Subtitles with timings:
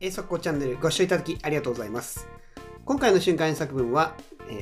[0.00, 2.28] 英速攻チャンネルご視聴いただきありがとうございます。
[2.84, 4.14] 今回の瞬間作文は、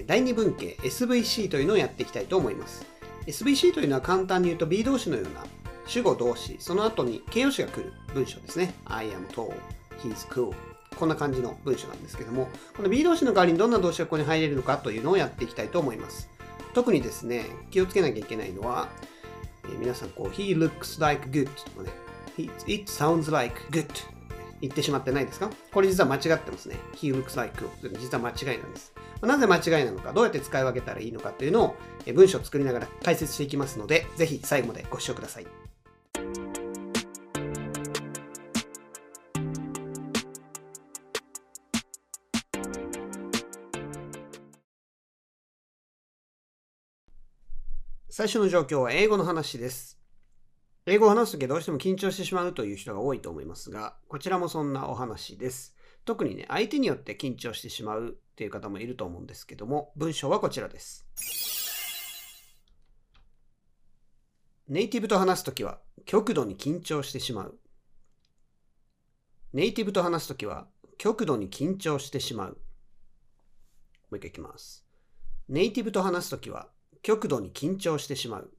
[0.06, 2.86] 第二文型 SVC というのをやっていきたいと思います。
[3.26, 5.44] SVC というのは簡単に言うと B 動詞のような
[5.86, 8.72] 主語動詞、その後に形容詞が来る文章ですね。
[8.86, 9.52] I am tall,
[9.98, 10.54] he's cool.
[10.96, 16.30] こんな感じの文章なんですけども、この B 動詞の代わりにどんな動詞がここに入れるのかというのをやっていきたいと思います。
[16.72, 18.88] 特にですね、気をつけなきゃいけないのは、
[19.64, 21.92] えー皆さんこう、He looks like good とかね、
[22.38, 23.86] It sounds like good
[24.60, 25.50] 言ってしまってないですか？
[25.72, 26.76] これ実は間違ってますね。
[26.94, 28.92] He looks like というのは実は間違いなんです。
[29.22, 35.46] なぜ間違いなのか、どうやって使い分けたらいいのかというのをえー文章を作りながら解説していきますので、ぜひ最後までご視聴ください。
[48.08, 49.98] 最初の状況は英語の話です。
[50.88, 55.76] 英語を話すときはどうしても緊張してしまうという人が多いと思いますが、こちらもそんなお話です。
[56.04, 61.04] 特にね、相手によって緊張してしまうっていう方もいると思うんですけども、文章はこちらです。
[64.68, 67.58] ネイティブと話すときは極度に緊張してしまう。
[69.52, 70.68] ネイティブと話すときは
[70.98, 72.50] 極度に緊張してしまう。
[72.50, 72.56] も
[74.12, 74.86] う一回いきます。
[75.48, 76.68] ネイティブと話すときは
[77.02, 78.52] 極度に緊張してしまう。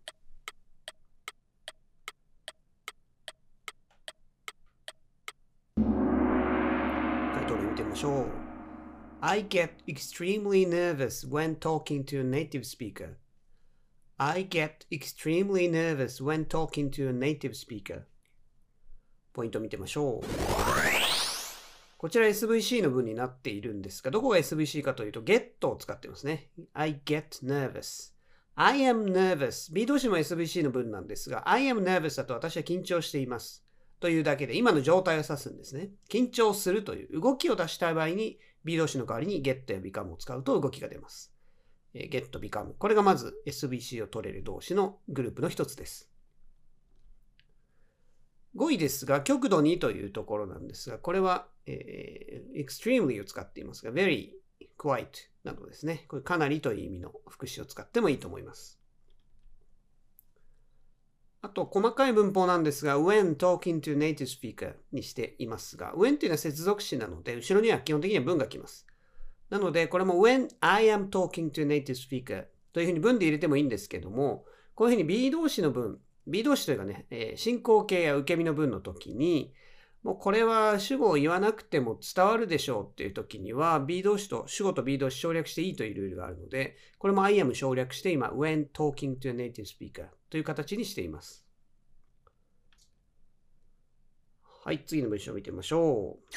[7.98, 8.26] しょう。
[9.22, 13.16] I get extremely nervous when talking to a native speaker.
[14.17, 18.03] I get extremely nervous when talking to a native speaker.
[19.34, 20.28] ポイント見てみましょう。
[21.98, 26.52] こちら SVC の文になっているんですが、どこが SVC かというと get を使ってますね。
[26.75, 28.14] I get nervous.
[28.53, 29.73] I am nervous.
[29.73, 33.67] B 動詞も SVC の文なんですが、I am nervous だと私は緊張しています。
[34.00, 35.90] というだけで、今の状態を指すんですね。
[36.09, 41.34] 緊張するという動きを出したい場合に、B 動詞の代わりに get や become を使うと動きが出ます。
[41.94, 42.73] え get、become。
[42.78, 46.12] これがまず SVC を取れる動詞のグループの一つです。
[48.56, 54.31] 5位ですが、極度にというところなんですが、これは、えー extremely を使っていますが、very,
[54.78, 56.06] quite などですね。
[56.08, 58.77] これかなりという意味の副詞を使ってもいいと思います。
[61.47, 68.85] あと、細かい文法なんですが、when talking to native speaker にしていますが、when というのは接続詞なので、後ろには基本的には文が来ます。
[69.50, 74.44] なので、これも when I am talking to native speaker というふうに文で入れてもいいんですけども、
[74.75, 79.53] こういうふうに B 動詞の文、B 動詞というかね、え進行形や受け身の文の時に、
[80.07, 91.46] もうこれは主語を言わなくても伝わるでしょうっていう時には B 動詞と主語と B 動詞省略していいというルールがあるので、これも I am 省略して今 when talking to a native speaker という形にしています。
[94.63, 96.35] はい、次の文章を見てみましょう。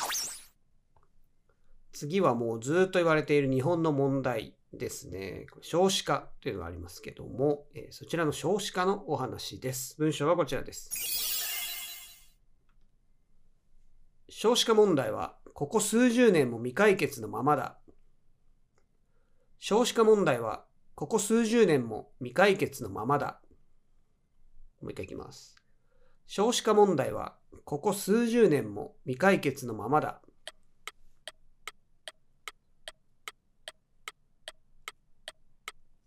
[1.93, 5.47] 次はもうずっと言われている日本の問題ですね。
[5.61, 9.95] 少子化というのがありますけども、えそちらの少子化のお話です。
[9.97, 11.50] 文章はこちらです。
[14.33, 17.79] 少子化問題はここ数十年も未解決のままだ。
[19.59, 20.65] 少子化問題は
[20.95, 23.41] ここ数十年も未解決のままだ。
[24.81, 25.57] もう一回いきます。
[26.27, 30.23] 少子化問題はここ数十年も未解決のままだ。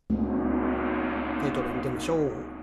[0.09, 2.62] 回答例見てみましょう。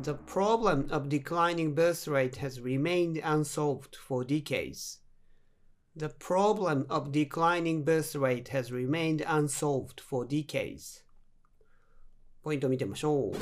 [0.00, 5.00] The problem of declining birth rate has remained unsolved for decades.
[5.96, 11.04] The problem of declining birth rate has remained unsolved for decades.
[12.44, 13.36] ポイントを見てみましょう。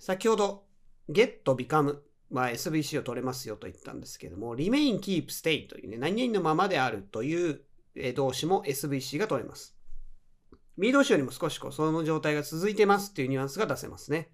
[0.00, 0.64] 先ほど
[1.08, 1.98] get, become
[2.32, 7.60] は SVC を取れますよと言ったんですけども、remain, keep, stay というね、何々のままであるという
[7.94, 9.77] え動詞も SVC が取れます。
[10.78, 14.30] B 動詞よりも少しこうその状態が続いてますっていうニュアンスが出せますね。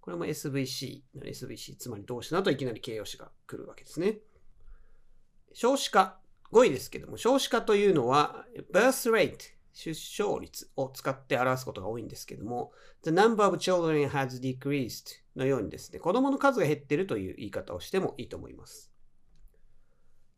[0.00, 4.18] これも SVC の SVC、つまり動詞の後いきなり形容詞が来るわけですね。
[5.52, 6.18] 少子化、
[6.52, 9.36] 5位ですけども、少子化というのは birth rate、
[9.72, 12.72] 出生率を使って表すことが多いんですけども、
[13.02, 18.95] the number of children has decreased のようにですね、子供の数が減っているという言い方をしてもいいと思います。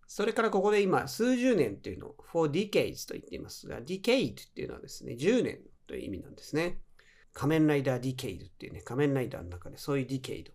[0.09, 6.81] それからここで今、数十年というのを for decades と言っていますが、decade っていうのはですね、10年という意味なんですね。
[7.35, 10.53] 仮面ライダーディケイドっていうね、仮面ライダーの中でそういうディケイド。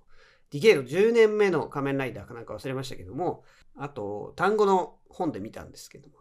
[0.50, 3.46] ディケイド10年目の仮面ライダーかなんか忘れましたけども、
[3.78, 6.18] あと単語の本で見たんですけども、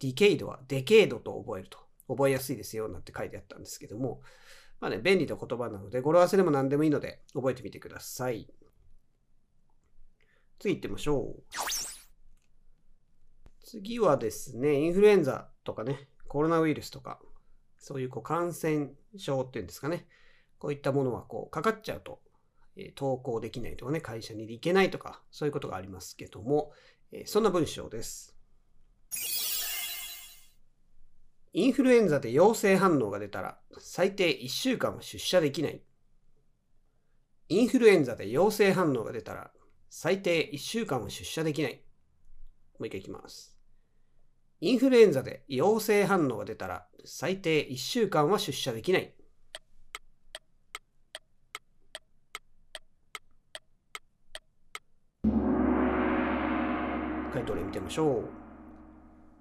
[0.00, 1.84] decade はデケイドと覚えると。
[2.08, 4.20] 覚えやすいですよなんて書いてあったんですけども、
[4.80, 8.46] まあね、便利な言葉なので、語呂合わせでも何でもいいので、覚えてみてください。
[10.58, 11.93] 次行ってみましょう。
[13.74, 17.18] 次はですね、インフルエンザとかね、コロナウイルスとか、
[17.76, 20.06] そういうこう感染症っていうんですかね、
[20.58, 22.20] こういったものはこうかかっちゃうと、
[22.76, 26.70] え、登校できないとかね、会社に行けないとか、そういうことがありますけども、
[27.10, 28.36] え、そんな文章です。
[31.52, 35.82] インフルエンザで陽性反応が出たら、最低1週間は出社できない。
[37.48, 39.50] インフルエンザで陽性反応が出たら、
[39.90, 41.82] 最低1週間は出社できない。
[42.78, 43.53] もう一回いきます。
[44.60, 49.14] インフルエンザで陽性反応が出たら、最低1週間は出社できない。
[57.32, 58.44] 回答例見てみましょう。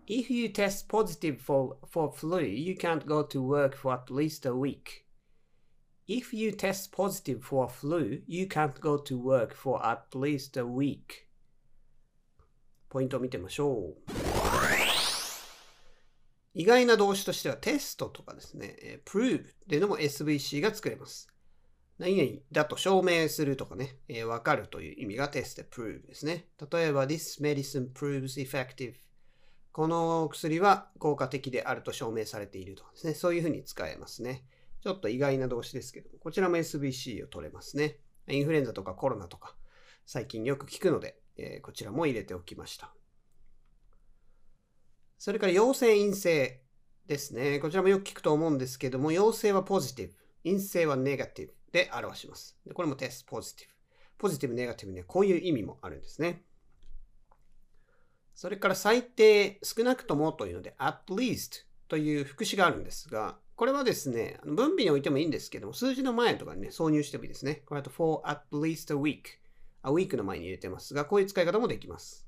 [0.07, 4.45] If you test positive for, for flu, you can't go to work for at least
[4.45, 5.05] a week.
[6.07, 10.65] If you test positive for flu, you can't go to work for at least a
[10.65, 11.27] week.
[12.89, 14.32] ポイントを見てみましょう。
[16.53, 21.27] 意外な動詞としてはテストとかですね、prove っていうのも SVC が作れます。
[21.99, 26.47] 何々だと証明するとかね、えー、わかるという意味がテストで prove ですね。
[26.71, 28.95] 例えば、this medicine proves effective
[29.71, 33.13] この薬は効果的であると証明されているとかですね。
[33.15, 34.45] そういうふうに使えますね。
[34.83, 37.97] ちょっと意外な動詞ですけども、こちらも SVC を取れますね。
[38.29, 39.55] インフルエンザとかコロナとか、
[40.05, 42.93] 最近よく聞くので、えー、こちらも入れておきました。
[45.17, 46.61] それから陽性陰性
[47.07, 47.59] ですね。
[47.59, 50.13] こちらもよく聞くと思うんですけども、陽性はポジティブ、
[50.43, 52.57] 陰性はネガティブで表します。
[52.65, 53.73] でこれもテストポジティブ。
[54.17, 56.43] ポジティブ、ネガティブにはこういう意味もあるんですね。
[58.33, 67.61] それから最低、少なくともというので、at least という副詞があるんですが、これはですね、分尾に置いてもいいんですけども、数字の前とかにね、挿入してもいいですね。
[67.65, 69.37] これだと for at least a week。
[69.83, 72.25] a week の前に入れてますが、こういう使い方もできます。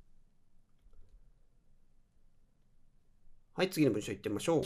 [3.56, 4.62] はい、次の文章いってみましょう。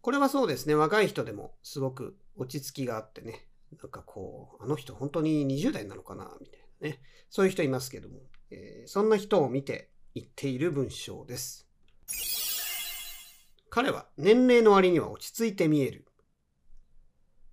[0.00, 3.48] これはそうですね、若い人でもすごく落ち着きがあってね、
[3.82, 6.30] なんかこう、あの人本当に20代なのかな？
[6.40, 7.00] みたいなね。
[7.30, 8.20] そういう人いますけども、
[8.52, 11.66] えー、そんな人を見て言っている文章です。
[13.68, 16.06] 彼は年齢の割には落ち着いて見える。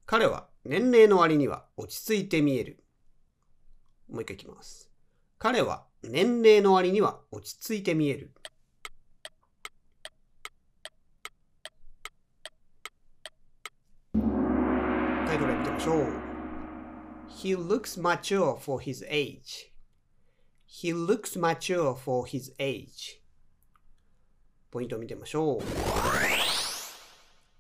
[0.06, 2.84] 彼は年齢の割には落ち着いて見える。
[4.12, 4.92] もう一回いきます。
[5.40, 8.32] 彼は年齢の割には落ち着いて見える。
[15.82, 16.06] タイトル見てみましょう。
[17.30, 19.72] He looks mature for his age.
[20.68, 23.20] He looks mature for his age.
[24.70, 25.60] ポイントを見てみましょう。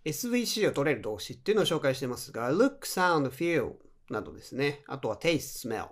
[0.05, 3.73] SVC を取れる動詞っていうのを紹介してますが、look, sound, feel
[4.09, 4.83] などですね。
[4.87, 5.89] あとは taste, smell。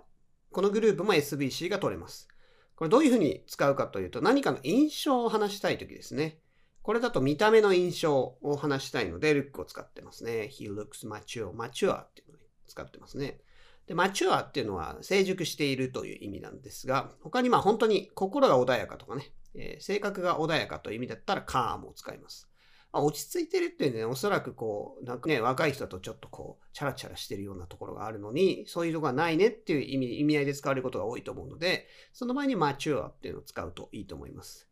[0.52, 2.28] このグループも SVC が取れます。
[2.76, 6.38] これどういうふうに使うかというと、何かの印象を話したいときですね。
[6.82, 10.50] これだと見た目の印象を話したいので、look を使ってますね。
[10.50, 13.40] he looks mature, mature っていうのを使ってますね。
[13.86, 22.48] で、マチュアっていうのは成熟しているという意味なんですが、他にまあ本当に心が穏やかとかね、えー、性格が穏やかという意味だったらカームを使います。
[22.92, 34.69] まあ、落ち着いてるっていうね、おそらくこう、なんかね、若い人とちょっとこう、チャラチャラしてるようなところがあるのに、そういうとこがないねっていう意味、意味合いで使われることが多いと思うので、その前にマチュアっていうのを使うといいと思います。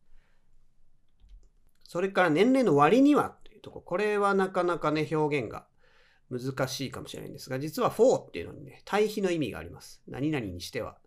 [1.88, 5.66] それから年齢の割にはっていうとこ、これはなかなかね、表現が
[6.30, 10.02] 難しいかもしれないんですが、実は for っていうのにね、対比の意味があります。
[10.06, 10.98] 何々にしては。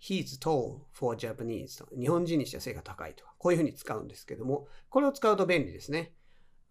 [0.00, 6.14] He's tall for Japanese と日本人にしては背が高いとか、こういうふうに使うんですけども、これを使うと便利ですね。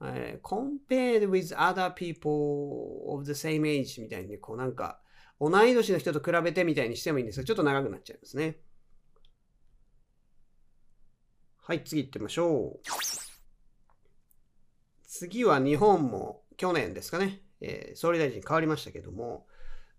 [0.02, 5.02] えー、compared with other people of the same age みたいに、ね、こうなんか、
[5.42, 8.62] 同い年の人と比べてみたいにしてもいいんですが、ちょっと長くなっちゃいますね。
[11.58, 13.33] はい、次行ってみましょう。
[15.16, 17.44] 次は日本も去年ですかね。
[17.62, 19.46] えー、総理大臣変わりましたけども、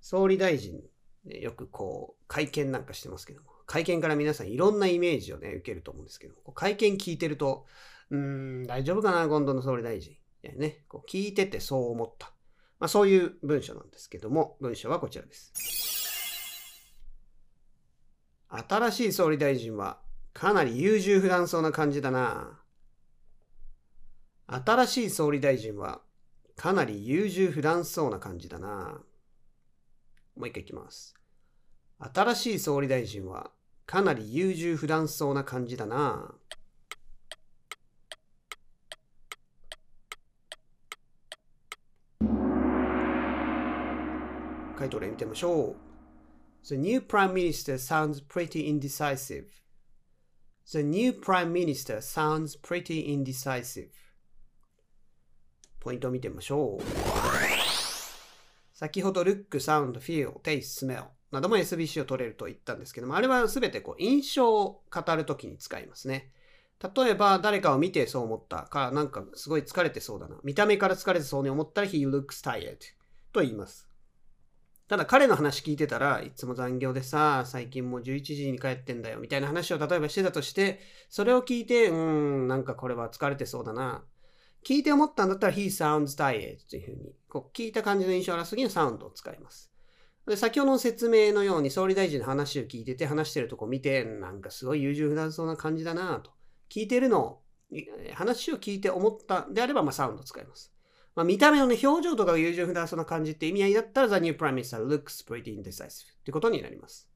[0.01, 0.83] 総理大臣、
[1.25, 7.65] ね、よくこう、会見なんかしてますけども、会見から皆さんいろんなイメージをね、受けると思うんですけども、会見聞いてると、
[8.11, 10.17] うーん、大丈夫かな、今度の総理大臣。
[10.43, 12.33] ね、こう聞いててそう思った。
[12.81, 15.53] まあ、そういう文章なんですけども、文章はこちらです。
[18.49, 20.01] 新しい総理大臣は
[20.33, 22.64] かなり優柔不断そうな感じだな。
[24.55, 26.01] 新しい総理大臣は
[26.55, 29.01] かなり優柔不断そうな感じだな。
[30.37, 31.17] もう一回いきます。
[31.99, 33.51] 新しい総理大臣は
[33.85, 36.33] かなり優柔不断そうな感じだな。
[44.77, 45.77] 回答例見てみましょう。
[46.63, 49.47] The new prime minister sounds pretty indecisive.
[50.71, 54.04] The new prime minister sounds pretty indecisive.
[55.85, 56.83] ポイントを見てみましょう。
[58.73, 66.31] 先ほど look, sound, feel, taste, smell なども SBC を取れると言ったんですけども、あれはすべてこう印象を語るときに使いますね。
[66.97, 70.37] 例えば誰かを見てそう思ったか、なんかすごい疲れてそうだな。
[70.43, 72.77] 見た目から疲れてそうに思ったら he looks tired
[73.33, 73.89] と言います。
[74.87, 84.03] ただ彼の話聞いてたらいつも残業でさ、最近もう11時に帰ってんだよみたいな話を例えばしてたとして、それを聞いて、うーん、なんかこれは疲れてそうだな。
[84.65, 89.71] 聞いて思ったんだったら he sounds tired というふうに、こう聞いた感じの印象を表す時にサウンドを使います。
[90.27, 96.31] で先ほどの説明のように総理大臣の話を聞いてて話してるとこ見て、なんかすごい優柔不断そうな感じだなと。
[96.71, 97.43] 聞いてるのを、
[98.15, 100.73] 話を聞いて思ったであれば、まあ、サウンドを使います。
[101.15, 105.91] まあ、見た目の、ね、表情とかが優柔不断そうな感じって意味合いだったら、The new prime minister looks pretty indecisive
[106.21, 107.11] ってことになります。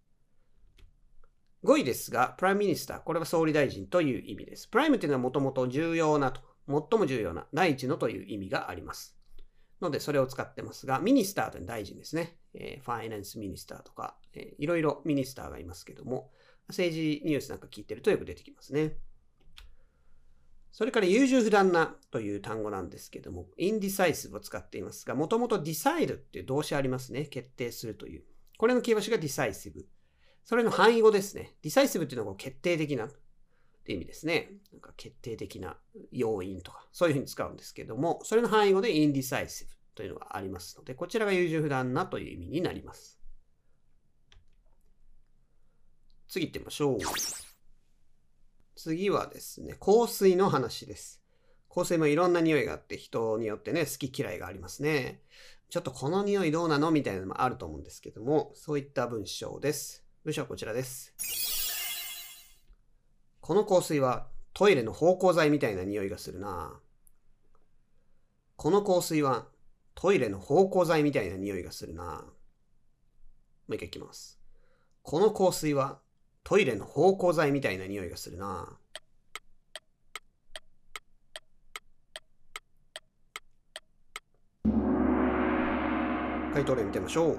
[1.65, 4.69] 語彙ですが、 prime minister、これは総理大臣という意味です。
[4.69, 9.19] prime っていうのはもともと重要なと、最も重要な、第一のという意味があります。
[9.81, 12.37] ので、それを使ってますが、ミニスターというのは大臣ですね。
[12.55, 16.31] えー、ファイナンスミニスターとか、えー、いろいろミニスターがいますけども、
[16.69, 18.97] 政治ニュースなんか聞いてるとよく出てきますね。
[20.71, 27.25] それから優柔不断なという単語なんですけども、indecisive を使っていますが、もともと decide っていう動詞ありますね。
[27.25, 28.25] 決定するという。
[28.59, 29.87] これの形容詞が decisive。
[30.45, 31.57] それの範囲語ですね。
[31.63, 33.09] decisive っていうのは決定的な
[33.89, 34.51] って意味ですね。
[34.71, 35.79] なんか決定的な
[36.13, 43.19] 要因とか、そういうふうに使うんですけども、それの範囲語で indecisive というのがありますので、こちらが優柔不断なという意味になります。
[46.29, 46.99] 次行ってみましょう。
[48.77, 51.23] 次はですね、香水の話です。
[51.75, 55.23] 香水もいろんな匂いがあって人によってね、好き嫌いがありますね。
[55.71, 56.91] ちょっとこの匂いどうなの？
[56.91, 60.05] みたいなのもあると思うんですけども、そういった文章です。
[60.25, 61.58] 文章はこちらです。
[63.49, 66.79] この香水はトイレの芳香剤みたいな匂いがするな。
[68.57, 69.47] この香水は
[69.95, 72.03] トイレの芳香剤みたいな匂いがするな。
[72.03, 72.25] も
[73.71, 74.39] う一回いきます。
[75.01, 75.99] この香水は
[76.45, 78.77] トイレの芳香剤みたいな匂いがするな。
[86.53, 87.39] 回答例見てみましょう。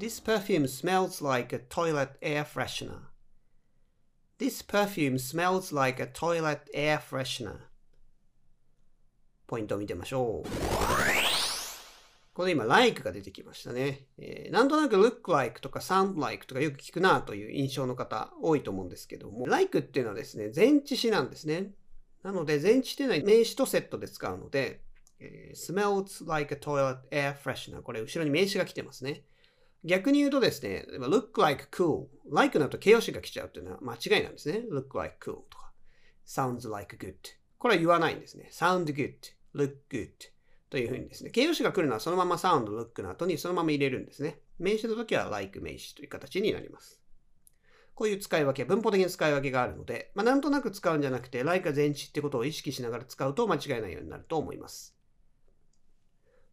[0.00, 3.15] This perfume smells like a toilet air freshener.
[4.38, 7.56] This perfume smells like a toilet air freshener.
[9.46, 10.48] ポイントを見てみましょう。
[10.48, 10.50] こ
[12.42, 14.08] こで今、like が出てきましたね。
[14.18, 21.70] えー、なんとなく look like とか sound like とかよく聞くなという印象の方多いと思うんですけども、like っていうのはですね、前置詞なんですね。
[22.22, 24.82] なので、前置っていうのは名詞とセットで使うので、
[25.18, 29.22] えー、smells like a toilet air freshener これ後ろに名詞が来てますね。
[29.86, 32.06] 逆に言うとですね、look like cool。
[32.30, 34.64] like なと形容詞が来ちゃうっていうのは間違いなんですね。
[34.70, 35.72] look like cool とか
[36.26, 37.14] sounds like good。
[37.58, 38.50] これは言わないんですね。
[38.52, 39.14] sound good,
[39.54, 40.10] look good。
[40.68, 44.40] というふうにですね、形容詞が来るのはそのままサウンド、ルックの後にそのまま入れるんですね。
[44.58, 47.00] 名詞の時は like 名詞という形になります。
[47.94, 54.95] こういう使い分け、文法的な使い分けがあるので、まあ、なんとなく使うんじゃなくて、like が前置ってことを意識しながら使うと間違いないようになると思います。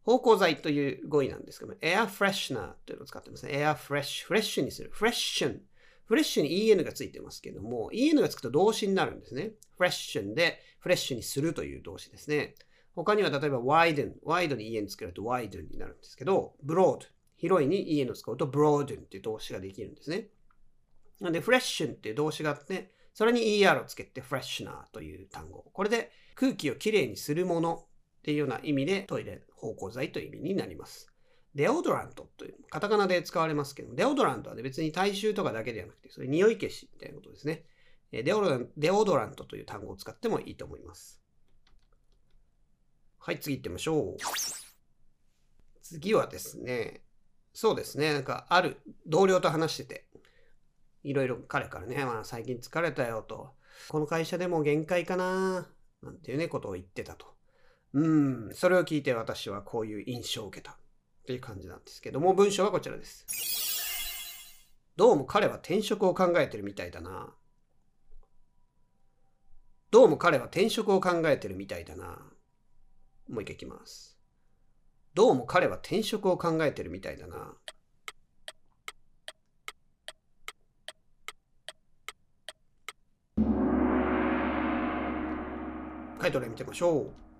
[0.04, 3.52] 芳香剤という語彙なんですけども、air freshener というのを使ってますね。
[3.52, 4.90] air fresh、フレッシュにする。
[4.94, 5.60] freshen。
[6.04, 9.52] フレッシュに en がついてますけども、en がつくと動詞になるんですね。
[9.78, 12.54] freshen でフレッシュにするという動詞ですね。
[12.94, 16.98] 他には例えば widen、wide に en 作ると widen になるんですけど、broad、
[17.36, 20.28] 広いに en を使うと broaden っていう動詞ができるんですね。
[21.20, 25.64] なので freshen っていう動詞があって、それに er をつけて freshener という単語。
[25.72, 27.86] これで空気をきれいにするもの
[28.24, 31.12] っていうような意味でトイレ、芳香剤という意味になります。
[31.54, 37.66] デオドラントという、カタカナで使われますけど、デオドラントは、ね、別に体臭とかだけではなくて、それ匂い消しみたいなことですね。
[38.12, 41.22] デオドラントという単語を使ってもいいと思います。
[43.18, 44.16] はい、次行ってみましょう。
[45.82, 47.04] 次はですね、
[47.52, 50.08] そうですね、なんかある同僚と話してて、
[51.02, 53.54] いろいろ彼からね、まあ最近疲れたよと、
[53.88, 55.68] この会社でも限界かな、
[56.00, 57.33] なんていうね、ことを言ってたと。
[57.94, 58.08] う
[58.50, 60.76] ん、それを聞いて私はこういう印象を受けた
[61.26, 63.24] という感じなんですけども、文章はこちらです。
[64.96, 67.32] どうも彼は転職を考えてるみたいだな。
[69.92, 72.18] どうも彼は転職を考えてるみたいだな。
[73.28, 74.18] もう一回いきます。
[75.14, 77.54] どうも彼は転職を考えてるみたいだな。
[86.20, 87.33] タイトル見てみましょう。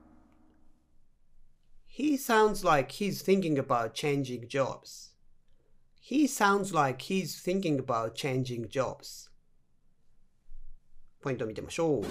[2.14, 5.14] He sounds like he's thinking about changing jobs.
[6.00, 9.32] He sounds like he's thinking about changing jobs.
[11.20, 12.04] ポイントを見てみましょう。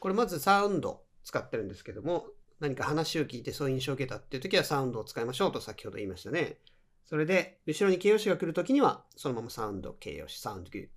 [0.00, 2.26] これまずサウンド使ってるんですけども、
[2.58, 6.56] 何か話を聞いてそういう印象を受けたっていう時はサウンドを使いましょうと先ほど言いましたね。
[7.04, 10.88] それで、後ろに形容詞が来るときには、そのままサウンド、形容詞、sound good。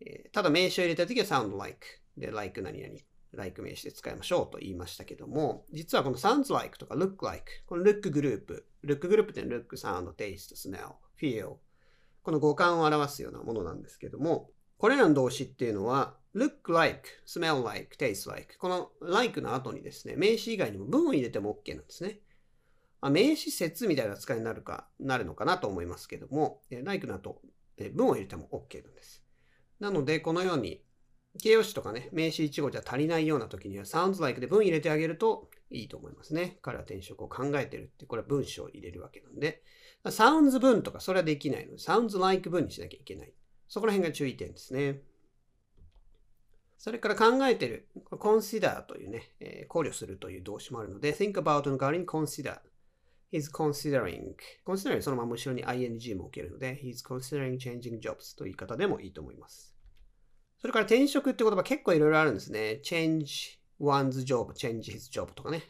[0.00, 2.94] えーただ名詞を入れたときは sound like で、like 何々、
[3.34, 11.56] like 名詞で使いましょうと言いましたけども、実はこの sounds like とか look like、この look グループ、look グループって look, sound, taste, smell, feel、
[12.22, 18.56] この五感を表すようなものなんですけども、これらの動詞っていうのは、look like, smell like, taste like。
[18.58, 22.20] この like の後にですね、名詞以外にも文を入れても OK なんですね。
[23.00, 27.40] あ、名詞説みたいな扱いになるか、なるのかなと思いますけども、like の後、
[27.94, 29.22] 文を入れても OK なんです。
[29.80, 30.82] なので、このように、
[31.38, 36.58] 形容詞とかね、名詞一語じゃ足りないような時には sounds like で文入れてあげるといいと思いますね。
[36.62, 39.62] 彼は転職を考えてるって、これは文章を入れるわけなんで、
[40.04, 43.32] sounds 文とかそれはできないので、sounds like 文にしなきゃいけない。
[43.68, 45.02] そこら辺が注意点ですね。
[46.78, 52.58] それから考えてる、consider というね、えー考慮するという動詞もあるので、think about の代わりに consider。
[53.32, 54.34] He's considering.
[54.66, 59.69] considering そのまま後ろに ing も置けるので、He's considering changing jobs という言い方でもいいと思います。
[60.60, 62.80] それから転職って言葉結構いろいろあるんですね。
[62.84, 65.62] change one's job, change his job とかね。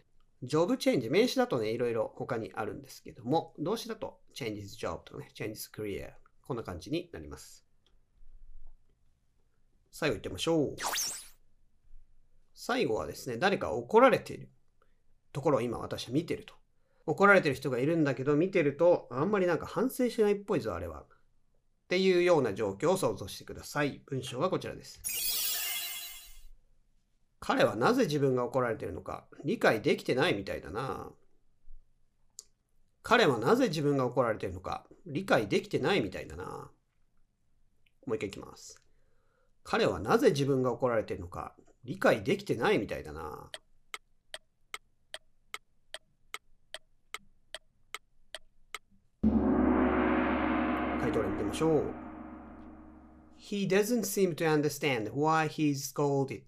[0.43, 6.11] job change 名詞だとね、いろいろ他にあるんですけども、動詞だと change his job とかね、change his career
[6.47, 7.65] こんな感じになります。
[9.93, 10.77] 最後行ってみましょう。
[12.53, 14.51] 最後はですね、誰か怒られている
[15.33, 16.55] ところを今私は見てると。
[17.07, 21.07] 怒られてる人がいるんだけど、見てると、あんまりなんか反省しないっぽいぞ、あれは。
[21.91, 24.01] っていうような状況を想像してください。
[24.07, 25.03] 文章がこちらです。
[27.41, 31.09] 彼はなぜ自分が怒られているのか理解できてないみたいだな。
[33.03, 36.45] 彼はなぜ自分が怒られているのか理解できてないみたいだな。
[38.07, 38.81] もう一回いきます。
[39.65, 43.51] 彼はなぜ自分が怒られているのか理解できてないみたいだな。
[51.51, 51.83] ましょう。
[53.39, 56.43] He doesn't seem to understand why he's scolded.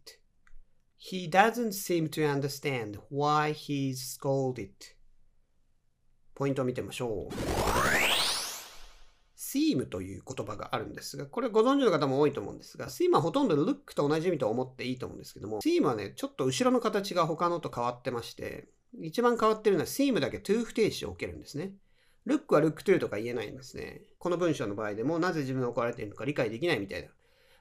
[0.97, 4.71] He doesn't seem to understand why he's scolded.
[6.35, 7.35] ポイントを見てみましょう。
[9.37, 18.69] seem という言葉があるんですが、これご存知の方も多いと思うんですが、seem はほとんど look と同じ意味と思っていいと思うんですけども、seem はね、ちょっと後ろの形が他のと変わってまして、
[19.01, 21.73] 一番変わってるのは seem だけ to 不定詞を置けるんですね。
[22.27, 24.03] Look は look to とか言えないんですね。
[24.19, 27.09] この文章の場合でも、なぜ自分が怒られているのか理解できないみたいな。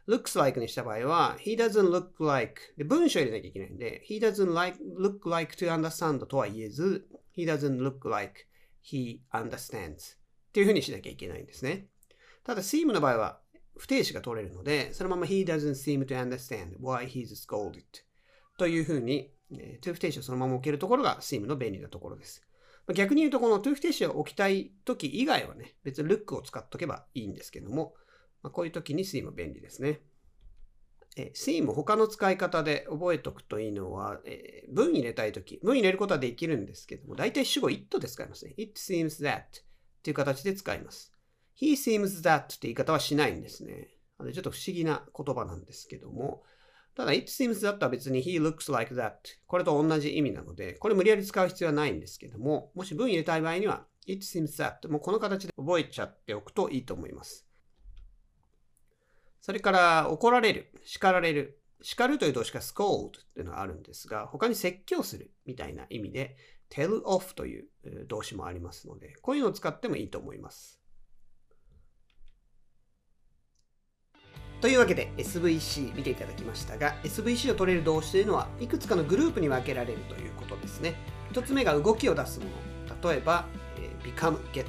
[0.08, 7.78] looks like にした場合は、he doesn't look like で文章入れなきゃいけないんで、he doesn't like, look like to understand とは言えず、he doesn't
[7.78, 8.48] look like
[8.84, 10.18] he understands っ
[10.52, 11.88] ていうふうにしなきゃいけないんですね。
[12.44, 13.40] ただ、seem の場合は
[13.78, 17.84] 不定詞が取れるので、そのまま he doesn't seem to understand why he's scolded
[18.58, 19.32] というふうに、
[19.82, 22.46] to 不定詞をそのまま置けるところが seem の便利なところです。
[22.94, 27.94] 逆に言うと、この to 不定詞を置きたい時以外はね、別に look を使っとけばいいんですけども、
[28.44, 30.02] まあ、こういう時に seem 便利ですね。
[31.18, 38.54] えー、seem 他の使い方で覚えておくといいのは、えー文入れたい時文入れることはできるんですけども、大体主語 it で使いますね。
[38.58, 39.44] it seems that っ
[40.02, 41.14] ていう形で使います。
[41.60, 43.90] he seems that って言い方はしないんですね。
[44.18, 46.44] あのちょっと不思議な言葉なんですけども、
[46.96, 49.14] ただ it seems that は別に he looks like that
[49.48, 57.48] これと同じ意味なので、これ無理やり使う必要はないんですけども、もし文入れたい場合には it seems that もうこの形で覚えちゃっておくといいと思います。
[59.42, 61.58] それから怒られる、叱られる。
[61.84, 66.38] 叱るという動詞が scold っていうのがあるんですが、他に説教するみたいな意味で
[66.70, 67.66] tell off という
[68.08, 70.81] 動詞もありますので、こういうのを使ってもいいと思います。
[74.62, 80.94] というわけで SVC 見ていただきましたが SVC を取れる動詞というのはいくつかのグループに分けられるということですね。
[81.32, 83.10] 一つ目が動きを出すもの。
[83.10, 83.46] 例えば、
[83.78, 84.66] えー become, get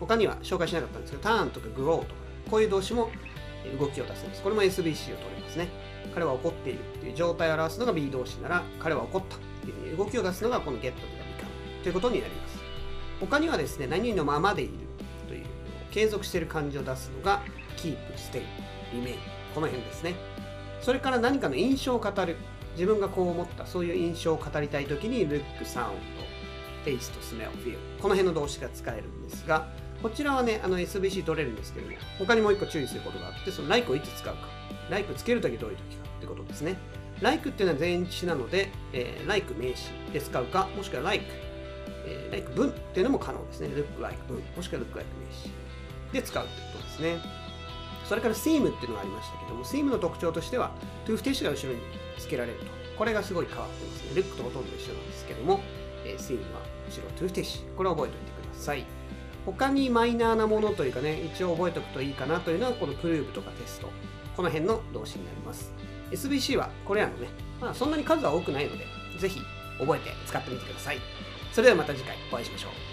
[0.00, 2.06] 他には紹介しなかったんですけど turn とか grow とか
[2.50, 3.10] こういう動詞も
[3.78, 4.42] 動きを出すんです。
[4.42, 5.68] これも SVC を取れますね。
[6.14, 12.58] 彼は怒っているという状態を表すのが B 動詞なら彼は怒ったという動きを出すのがこの get とか become ということになります。
[13.20, 14.72] 他にはですね何々のままでいる
[15.28, 15.44] という
[15.90, 17.42] 継続している感じを出すのが
[17.76, 18.42] keep, stay
[18.92, 19.16] リメイン
[19.54, 20.14] この辺ですね。
[20.80, 22.36] それから何かの印象を語る。
[22.74, 25.94] 自分がこう思ったそういう印象を語りたいときに look, sound,
[26.84, 29.66] taste, smell, feel この辺の動詞が使えるんですが
[30.00, 34.40] こちらはねあの SVC 取れるんですけども他にもう一個注意することがあってその like をいつ使うか。
[34.90, 36.76] like つけるときどういうときかってことですね。
[37.20, 41.24] like っていうのは前置詞なので、えー like 名詞で使うかもしくは like
[42.06, 43.68] えー like 文っていうのも可能ですね。
[43.68, 45.50] look like 文、もしくは look like 名詞
[46.12, 47.47] で使うってことですね。
[48.08, 50.72] それから SEAM っていうのがありましたけども、SEAM の特徴としては、
[51.04, 51.80] トゥーフティッシュが後ろに
[52.18, 52.66] 付けられると。
[52.96, 54.10] これがすごい変わってますね。
[54.14, 55.60] look とほとんど一緒なんですけども、
[56.04, 57.74] えー、 seem は後ろ to 不定詞。
[57.74, 58.84] これを覚えておいてください。
[59.44, 63.90] 他にマイナーなものというかね、一応覚えておくといいかなというのは、この prove とか taste。
[64.36, 65.72] この辺の動詞になります。
[66.10, 67.28] SBC はこれらのね、
[67.60, 68.86] まあそんなに数は多くないので、
[69.20, 69.40] ぜひ
[69.78, 70.98] 覚えて使ってみてください。
[71.52, 72.87] それではまた次回お会いしましょう。